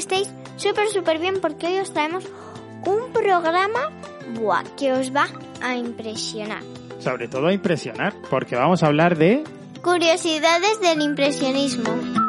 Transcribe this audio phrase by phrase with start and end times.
[0.00, 2.24] estéis súper, súper bien porque hoy os traemos
[2.86, 3.92] un programa
[4.34, 5.28] buah, que os va
[5.62, 6.62] a impresionar.
[6.98, 9.44] Sobre todo a impresionar, porque vamos a hablar de...
[9.82, 12.19] Curiosidades del impresionismo.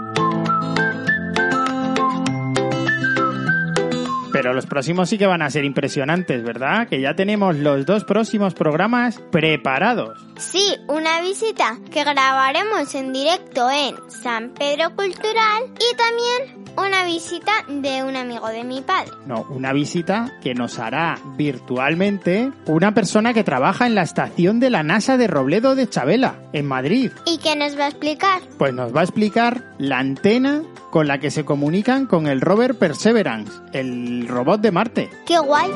[4.41, 6.87] Pero los próximos sí que van a ser impresionantes, ¿verdad?
[6.87, 10.17] Que ya tenemos los dos próximos programas preparados.
[10.39, 17.51] Sí, una visita que grabaremos en directo en San Pedro Cultural y también una visita
[17.67, 19.11] de un amigo de mi padre.
[19.27, 24.71] No, una visita que nos hará virtualmente una persona que trabaja en la estación de
[24.71, 27.11] la NASA de Robledo de Chabela, en Madrid.
[27.27, 28.41] ¿Y qué nos va a explicar?
[28.57, 32.76] Pues nos va a explicar la antena con la que se comunican con el rover
[32.76, 35.10] Perseverance, el robot de Marte.
[35.26, 35.71] ¡Qué guay!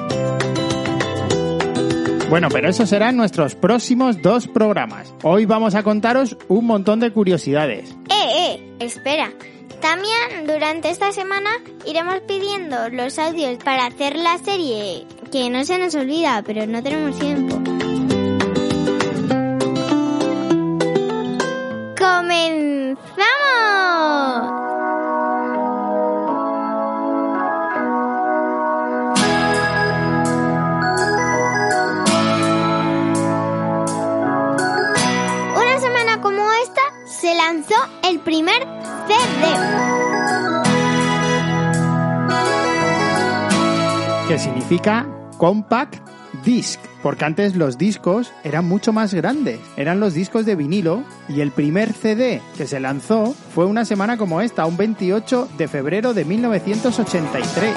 [2.30, 5.14] Bueno, pero eso serán nuestros próximos dos programas.
[5.22, 7.96] Hoy vamos a contaros un montón de curiosidades.
[8.10, 8.76] ¡Eh, eh!
[8.80, 9.32] Espera.
[9.80, 11.52] También durante esta semana
[11.86, 16.82] iremos pidiendo los audios para hacer la serie, que no se nos olvida, pero no
[16.82, 17.56] tenemos tiempo.
[21.98, 23.35] ¡Comenzamos!
[37.48, 38.68] Lanzó el primer
[39.08, 39.16] CD.
[44.28, 45.06] que significa
[45.38, 45.98] Compact
[46.44, 51.42] Disc, porque antes los discos eran mucho más grandes, eran los discos de vinilo y
[51.42, 56.16] el primer CD que se lanzó fue una semana como esta, un 28 de febrero
[56.16, 57.76] de 1983.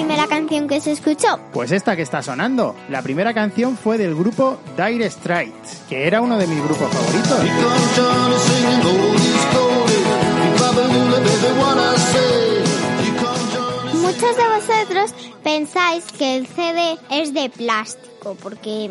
[0.00, 1.38] Primera canción que se escuchó?
[1.52, 6.22] Pues esta que está sonando, la primera canción fue del grupo Dire Straits, que era
[6.22, 7.38] uno de mis grupos favoritos.
[13.92, 18.90] Muchos de vosotros pensáis que el CD es de plástico, porque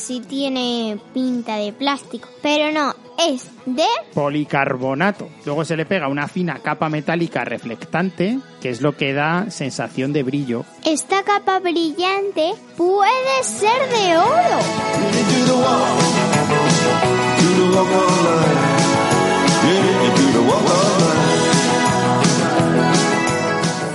[0.00, 3.84] sí tiene pinta de plástico, pero no, es de...
[4.14, 5.28] Policarbonato.
[5.44, 10.12] Luego se le pega una fina capa metálica reflectante, que es lo que da sensación
[10.12, 10.64] de brillo.
[10.84, 14.58] Esta capa brillante puede ser de oro.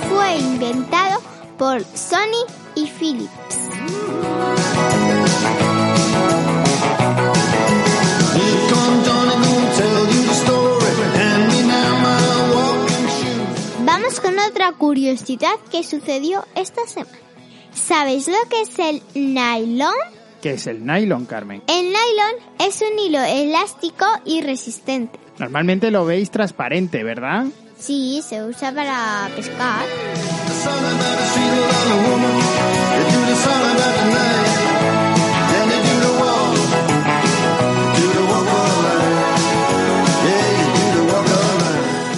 [0.10, 1.22] Fue inventado
[1.58, 2.46] por Sony
[2.76, 3.70] y Philips.
[14.96, 17.18] Curiosidad que sucedió esta semana.
[17.74, 19.94] ¿Sabéis lo que es el nylon?
[20.42, 21.62] que es el nylon, Carmen?
[21.68, 25.20] El nylon es un hilo elástico y resistente.
[25.38, 27.48] Normalmente lo veis transparente, ¿verdad?
[27.78, 29.84] Sí, se usa para pescar.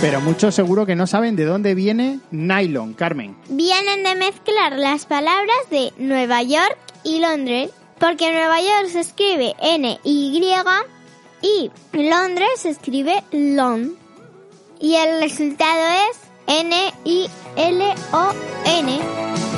[0.08, 3.36] Pero muchos seguro que no saben de dónde viene nylon, Carmen.
[3.50, 9.54] Vienen de mezclar las palabras de Nueva York y Londres, porque Nueva York se escribe
[9.62, 10.42] N-Y
[11.42, 13.98] y Londres se escribe Lon.
[14.80, 17.30] Y el resultado es N-I-L-O-N,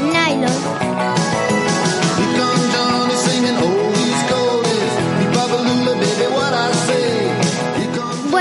[0.01, 1.18] nylon.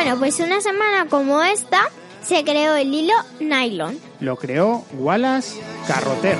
[0.08, 1.90] Bueno, pues una semana como esta
[2.24, 3.98] se creó el hilo nylon.
[4.20, 6.38] Lo creó Wallace Carroter.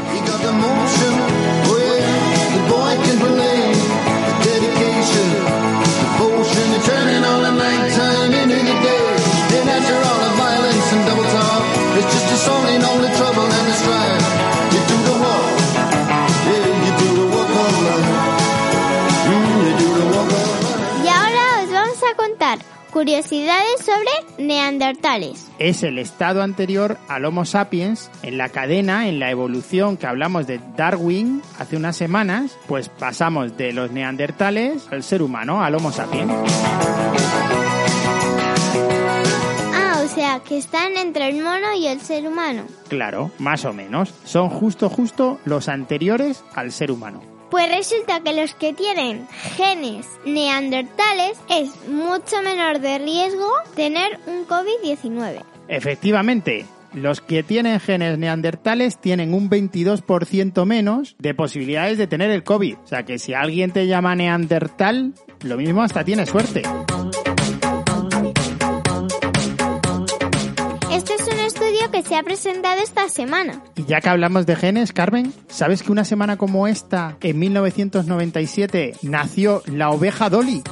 [22.98, 25.48] Curiosidades sobre neandertales.
[25.60, 30.48] Es el estado anterior al Homo sapiens en la cadena, en la evolución que hablamos
[30.48, 35.92] de Darwin hace unas semanas, pues pasamos de los neandertales al ser humano, al Homo
[35.92, 36.32] sapiens.
[39.76, 42.64] Ah, o sea, que están entre el mono y el ser humano.
[42.88, 44.12] Claro, más o menos.
[44.24, 47.37] Son justo, justo los anteriores al ser humano.
[47.50, 54.46] Pues resulta que los que tienen genes neandertales es mucho menor de riesgo tener un
[54.46, 55.42] COVID-19.
[55.68, 62.44] Efectivamente, Los que tienen genes neandertales tienen un 22% menos de posibilidades de tener el
[62.44, 62.76] COVID.
[62.82, 65.12] O sea que si alguien te llama neandertal,
[65.42, 66.62] lo mismo hasta tiene suerte.
[72.08, 73.62] Se ha presentado esta semana.
[73.76, 78.94] Y ya que hablamos de genes, Carmen, ¿sabes que una semana como esta, en 1997,
[79.02, 80.62] nació la oveja Dolly?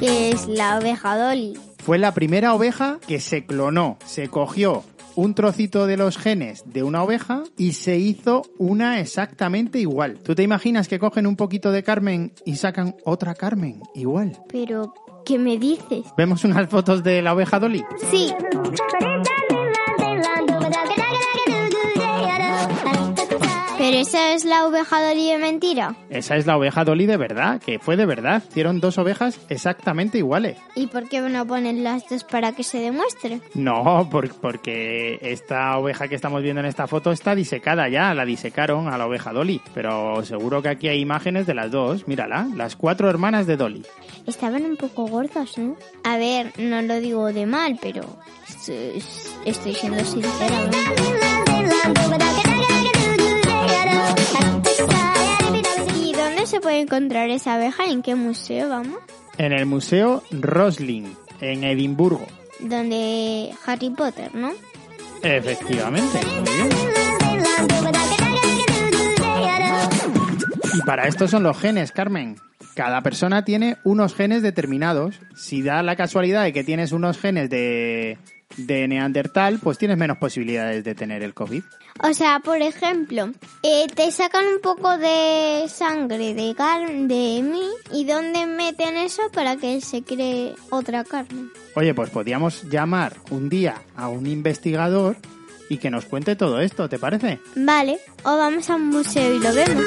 [0.00, 1.58] que es la oveja Dolly.
[1.78, 3.98] Fue la primera oveja que se clonó.
[4.04, 4.84] Se cogió
[5.16, 10.18] un trocito de los genes de una oveja y se hizo una exactamente igual.
[10.18, 14.38] ¿Tú te imaginas que cogen un poquito de Carmen y sacan otra Carmen igual?
[14.48, 16.06] Pero, ¿qué me dices?
[16.16, 17.84] ¿Vemos unas fotos de la oveja Dolly?
[18.10, 18.32] Sí,
[23.94, 25.94] pero esa es la oveja Dolly de mentira.
[26.10, 28.42] Esa es la oveja Dolly de verdad, que fue de verdad.
[28.48, 30.56] Hicieron dos ovejas exactamente iguales.
[30.74, 33.40] ¿Y por qué no ponen las dos para que se demuestre?
[33.54, 38.24] No, por- porque esta oveja que estamos viendo en esta foto está disecada ya, la
[38.24, 39.60] disecaron a la oveja Dolly.
[39.74, 43.86] Pero seguro que aquí hay imágenes de las dos, mírala, las cuatro hermanas de Dolly.
[44.26, 45.76] Estaban un poco gordas, ¿no?
[46.02, 48.02] A ver, no lo digo de mal, pero
[48.48, 49.00] estoy,
[49.44, 50.60] estoy siendo sincera.
[50.66, 52.43] ¿no?
[56.54, 57.86] Se puede encontrar esa abeja?
[57.86, 58.98] ¿En qué museo vamos?
[59.38, 62.24] En el Museo Roslin, en Edimburgo.
[62.60, 64.52] Donde Harry Potter, ¿no?
[65.20, 66.20] Efectivamente.
[66.24, 66.68] muy bien.
[70.74, 72.36] Y para esto son los genes, Carmen.
[72.76, 75.20] Cada persona tiene unos genes determinados.
[75.34, 78.16] Si da la casualidad de que tienes unos genes de,
[78.56, 81.62] de Neandertal, pues tienes menos posibilidades de tener el COVID.
[82.02, 83.30] O sea, por ejemplo,
[83.62, 89.22] eh, te sacan un poco de sangre de carne de mí y ¿dónde meten eso
[89.32, 91.48] para que se cree otra carne?
[91.76, 95.16] Oye, pues podríamos llamar un día a un investigador
[95.68, 97.40] y que nos cuente todo esto, ¿te parece?
[97.56, 99.84] Vale, o vamos a un museo y lo vemos.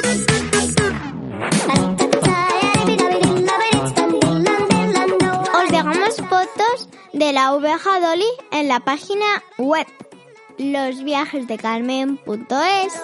[7.13, 9.25] De la oveja Dolly en la página
[9.57, 9.87] web
[10.57, 13.03] losviajesdecarmen.es.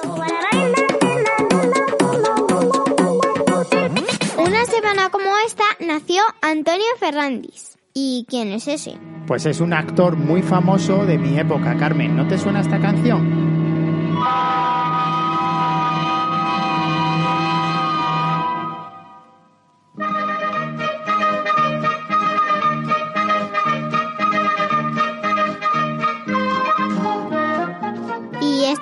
[4.37, 7.77] Una semana como esta nació Antonio Ferrandis.
[7.93, 8.97] ¿Y quién es ese?
[9.27, 12.15] Pues es un actor muy famoso de mi época, Carmen.
[12.15, 13.43] ¿No te suena esta canción?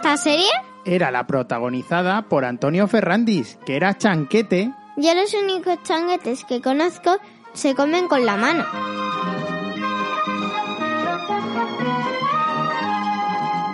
[0.01, 0.50] Esta serie?
[0.83, 7.18] Era la protagonizada por Antonio Ferrandis, que era chanquete Yo los únicos changuetes que conozco
[7.53, 8.65] se comen con la mano.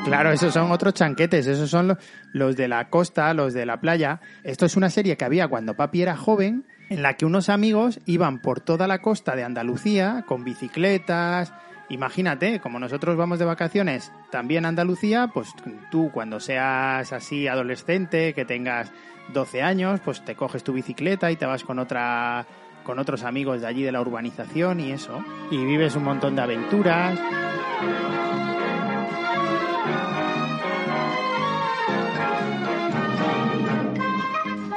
[0.03, 1.97] Claro, esos son otros chanquetes, esos son lo-
[2.31, 4.21] los de la costa, los de la playa.
[4.43, 7.99] Esto es una serie que había cuando papi era joven, en la que unos amigos
[8.05, 11.51] iban por toda la costa de Andalucía con bicicletas.
[11.89, 15.53] Imagínate, como nosotros vamos de vacaciones también a Andalucía, pues
[15.89, 18.91] tú cuando seas así adolescente, que tengas
[19.33, 22.45] 12 años, pues te coges tu bicicleta y te vas con otra
[22.83, 26.41] con otros amigos de allí de la urbanización y eso, y vives un montón de
[26.41, 27.19] aventuras.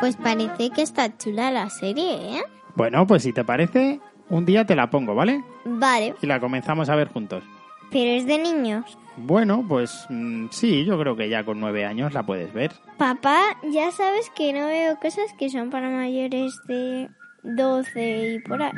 [0.01, 2.43] Pues parece que está chula la serie, ¿eh?
[2.75, 4.01] Bueno, pues si te parece,
[4.31, 5.45] un día te la pongo, ¿vale?
[5.65, 7.45] Vale, Y la comenzamos a ver juntos.
[7.91, 8.97] pero es de niños.
[9.17, 12.73] Bueno, pues mm, sí, yo creo que ya con nueve años la puedes ver.
[12.97, 17.11] Papá, ya sabes que no veo cosas que son para mayores de
[17.43, 18.71] 12 y por ahí.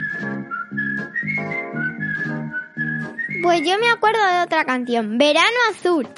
[3.43, 6.09] Pues yo me acuerdo de otra canción, Verano Azul,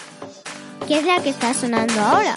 [0.87, 2.35] que es la que está sonando ahora.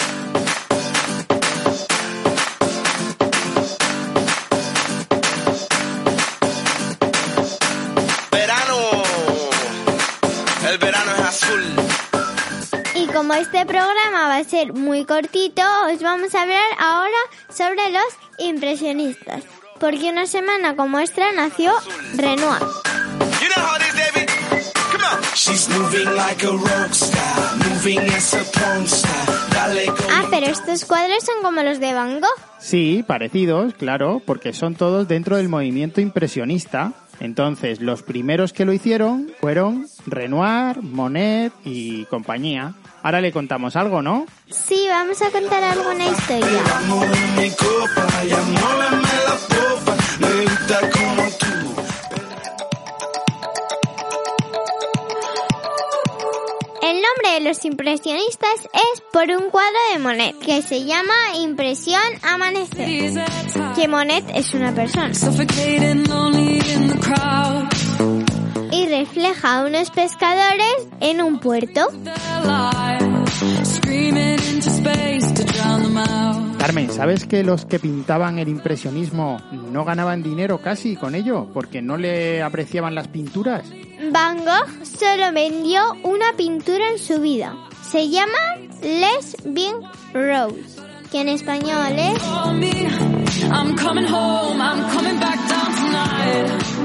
[13.17, 17.17] Como este programa va a ser muy cortito, os vamos a hablar ahora
[17.50, 18.05] sobre los
[18.38, 19.43] impresionistas.
[19.79, 21.74] Porque una semana como esta nació
[22.15, 22.62] Renoir.
[30.12, 32.29] Ah, pero estos cuadros son como los de Van Gogh.
[32.59, 36.93] Sí, parecidos, claro, porque son todos dentro del movimiento impresionista.
[37.19, 42.75] Entonces, los primeros que lo hicieron fueron Renoir, Monet y compañía.
[43.07, 44.25] Ahora le contamos algo, ¿no?
[44.51, 46.59] Sí, vamos a contar alguna historia.
[56.81, 62.01] El nombre de los impresionistas es por un cuadro de Monet que se llama Impresión
[62.23, 63.23] Amanecer,
[63.73, 65.13] que Monet es una persona
[68.71, 71.87] y refleja a unos pescadores en un puerto.
[73.27, 76.57] Their lives screaming into space to drown them out.
[76.60, 79.38] Carmen, ¿sabes que los que pintaban el impresionismo
[79.72, 81.48] no ganaban dinero casi con ello?
[81.53, 83.69] Porque no le apreciaban las pinturas.
[84.12, 87.55] Van Gogh solo vendió una pintura en su vida.
[87.84, 89.75] Se llama Les Big
[90.13, 90.81] Rose,
[91.12, 92.24] que en español es.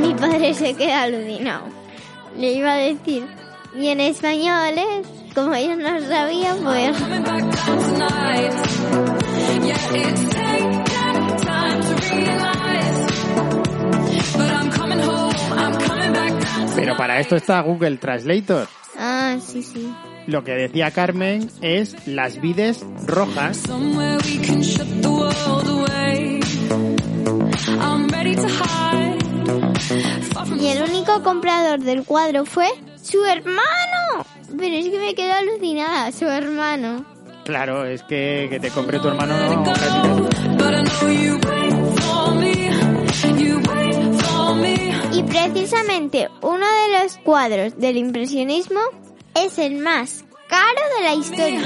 [0.00, 1.66] Mi padre se queda alucinado.
[2.36, 3.26] Le iba a decir.
[3.74, 6.96] Y en español es, como yo no sabía, pues...
[16.74, 18.68] Pero para esto está Google Translator.
[18.98, 19.92] Ah, sí, sí.
[20.26, 23.62] Lo que decía Carmen es las vides rojas.
[30.60, 32.68] Y el único comprador del cuadro fue
[33.02, 34.24] su hermano.
[34.58, 37.04] Pero es que me quedo alucinada, su hermano.
[37.44, 40.28] Claro, es que, que te compre tu hermano no.
[45.12, 48.80] Y precisamente uno de los cuadros del impresionismo
[49.34, 51.60] es el más caro de la historia.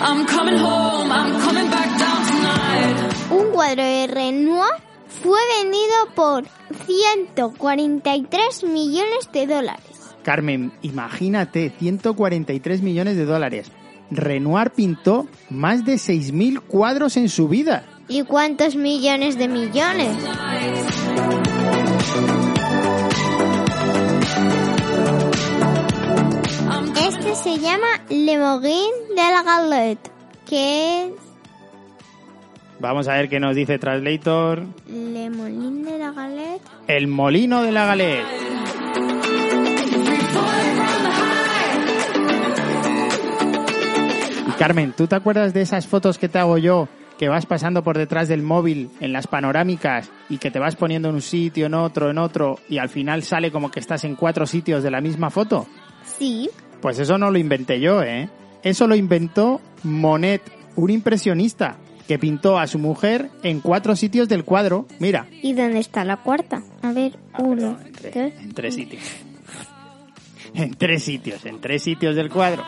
[0.00, 2.96] I'm coming home, I'm coming back down tonight.
[3.30, 4.74] Un cuadro de Renoir
[5.22, 6.44] fue vendido por
[6.86, 9.91] 143 millones de dólares.
[10.22, 13.70] Carmen, imagínate, 143 millones de dólares.
[14.10, 17.84] Renoir pintó más de 6.000 cuadros en su vida.
[18.08, 20.16] ¿Y cuántos millones de millones?
[26.96, 30.10] Este se llama Le Moguin de la Galette,
[30.48, 31.12] que es
[32.82, 34.64] Vamos a ver qué nos dice Translator.
[34.88, 36.62] Le Molin de la Galette.
[36.88, 38.24] El molino de la galera.
[44.62, 46.86] Carmen, ¿tú te acuerdas de esas fotos que te hago yo?
[47.18, 51.08] Que vas pasando por detrás del móvil en las panorámicas y que te vas poniendo
[51.08, 54.14] en un sitio, en otro, en otro y al final sale como que estás en
[54.14, 55.66] cuatro sitios de la misma foto.
[56.04, 56.48] Sí,
[56.80, 58.28] Pues eso no lo inventé yo, ¿eh?
[58.62, 60.42] Eso lo inventó Monet,
[60.76, 64.86] un impresionista que pintó a su mujer en cuatro sitios del cuadro.
[65.00, 66.62] Mira, ¿y dónde está la cuarta?
[66.82, 68.44] A ver, uno, en tres, dos.
[68.44, 69.02] en tres sitios.
[70.54, 72.64] En tres sitios, en tres sitios del cuadro.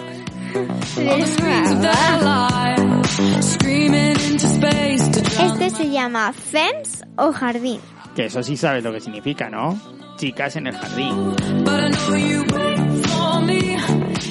[5.38, 7.80] Este se llama fence o jardín.
[8.14, 9.78] Que eso sí sabes lo que significa, ¿no?
[10.16, 11.34] Chicas en el jardín.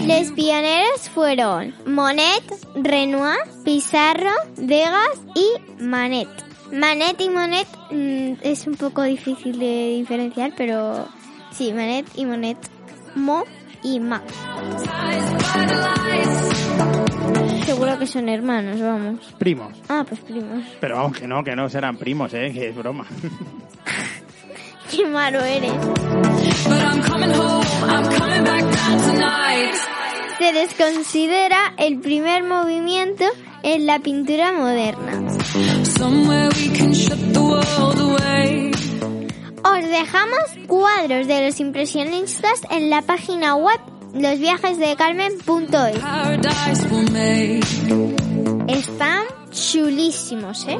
[0.07, 2.43] Los pioneros fueron Monet,
[2.75, 6.27] Renoir, Pizarro, Degas y Manet.
[6.71, 11.07] Manet y Monet mm, es un poco difícil de diferenciar, pero
[11.51, 12.57] sí, Manet y Monet.
[13.15, 13.43] Mo
[13.83, 14.21] y Ma.
[17.65, 19.19] Seguro que son hermanos, vamos.
[19.37, 19.73] Primos.
[19.89, 20.63] Ah, pues primos.
[20.79, 22.51] Pero vamos, que no, que no serán primos, ¿eh?
[22.53, 23.05] Que es broma.
[24.91, 25.71] Qué malo eres.
[25.71, 29.75] But I'm coming home, I'm coming back down tonight.
[30.37, 33.25] Se desconsidera el primer movimiento
[33.63, 35.19] en la pintura moderna.
[39.65, 43.79] Os dejamos cuadros de los impresionistas en la página web
[44.13, 45.97] losviajesdecarmen.es.
[48.67, 50.77] Están chulísimos, ¿eh?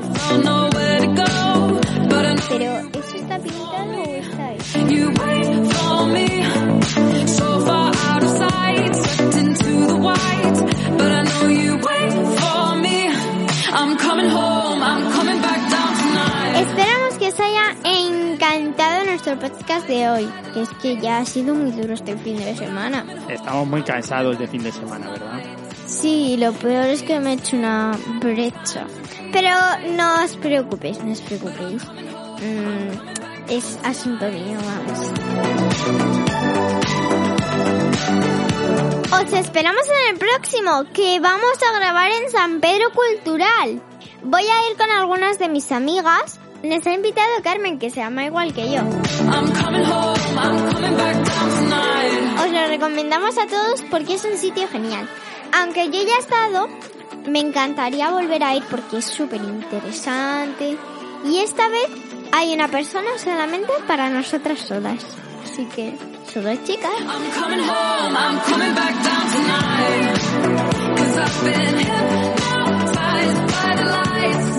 [2.49, 4.12] Pero, ¿eso está pintado
[19.33, 22.55] nuestro podcast de hoy, que es que ya ha sido muy duro este fin de
[22.55, 23.05] semana.
[23.29, 25.39] Estamos muy cansados de fin de semana, ¿verdad?
[25.85, 28.85] Sí, lo peor es que me he hecho una brecha.
[29.31, 29.49] Pero
[29.95, 31.83] no os preocupéis, no os preocupéis.
[31.85, 35.11] Mm, es asunto mío, vamos.
[39.11, 43.81] Os esperamos en el próximo, que vamos a grabar en San Pedro Cultural.
[44.23, 46.39] Voy a ir con algunas de mis amigas.
[46.63, 48.79] Nos ha invitado Carmen, que se llama igual que yo.
[52.41, 55.09] Os lo recomendamos a todos porque es un sitio genial.
[55.51, 56.69] Aunque yo ya he estado,
[57.27, 60.77] me encantaría volver a ir porque es súper interesante.
[61.25, 61.89] Y esta vez
[62.31, 65.05] hay una persona solamente para nosotras solas.
[65.43, 65.93] Así que
[66.33, 66.93] solo chicas.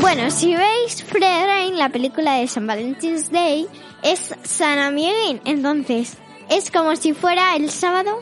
[0.00, 3.68] Bueno, si veis Fred Rain, la película de San Valentine's Day,
[4.02, 5.40] es San Amiguín.
[5.44, 6.16] Entonces,
[6.50, 8.18] es como si fuera el sábado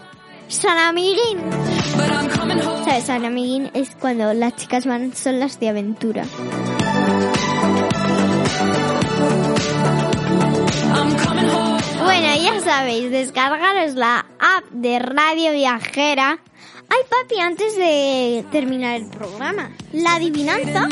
[0.48, 1.38] San Amiguín.
[2.84, 3.04] ¿Sabes?
[3.04, 6.26] San Amiguín es cuando las chicas van solas de aventura.
[12.04, 16.40] Bueno, ya sabéis, descargaros la app de Radio Viajera.
[16.90, 20.88] Ay, papi, antes de terminar el programa, la adivinanza.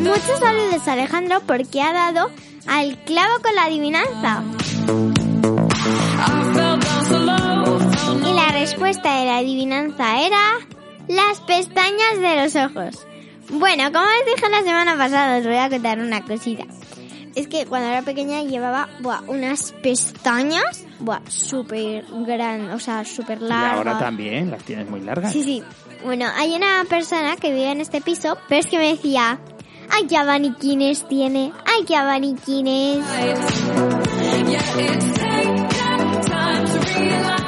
[0.00, 2.30] Muchos saludos a Alejandro porque ha dado
[2.66, 4.42] al clavo con la adivinanza.
[8.24, 10.40] Y la respuesta de la adivinanza era
[11.08, 13.06] las pestañas de los ojos.
[13.50, 16.64] Bueno, como os dije la semana pasada, os voy a contar una cosita.
[17.34, 23.38] Es que cuando era pequeña llevaba buah, unas pestañas buah, súper grandes, o sea, súper
[23.42, 23.76] Y largas.
[23.76, 25.32] ahora también, las tienes muy largas.
[25.34, 25.62] Sí, sí.
[26.06, 29.40] Bueno, hay una persona que vive en este piso, pero es que me decía,
[29.90, 33.04] ay, qué abaniquines tiene, ay, qué abaniquines.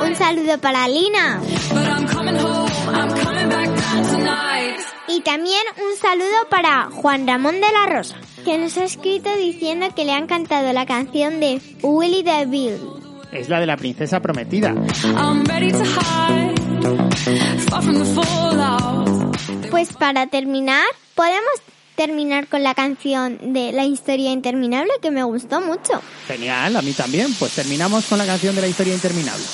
[0.05, 1.41] Un saludo para Lina.
[1.73, 2.69] But I'm coming home.
[2.93, 4.81] I'm coming back down tonight.
[5.07, 9.87] Y también un saludo para Juan Ramón de la Rosa, que nos ha escrito diciendo
[9.95, 12.77] que le ha encantado la canción de Willy the Bill.
[13.31, 14.75] Es la de la princesa prometida.
[15.05, 16.58] I'm ready to hide.
[16.81, 19.37] Far from the fallout.
[19.71, 21.53] Pues para terminar, podemos
[21.97, 26.01] terminar con la canción de La historia interminable que me gustó mucho.
[26.27, 27.35] Genial, a mí también.
[27.35, 29.45] Pues terminamos con la canción de la historia interminable.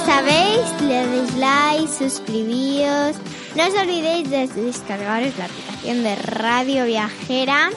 [0.00, 3.16] Ya sabéis, le deis like, suscribíos.
[3.54, 7.70] No os olvidéis de descargaros la aplicación de Radio Viajera.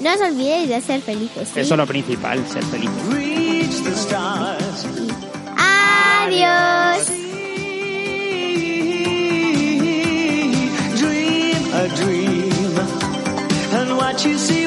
[0.00, 1.50] No os olvidéis de ser felices.
[1.52, 1.60] ¿sí?
[1.60, 2.64] Eso es lo principal, ser
[3.94, 4.86] stars.
[5.56, 7.08] Adiós.
[10.96, 12.78] Dream a dream,
[13.74, 14.63] and what you see.